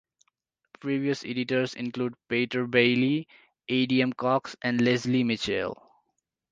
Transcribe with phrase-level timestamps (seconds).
[0.79, 3.27] Previous editors include Peter Bayley,
[3.69, 3.85] A.
[3.85, 4.01] D.
[4.01, 4.11] M.
[4.11, 5.79] Cox and Leslie Mitchell.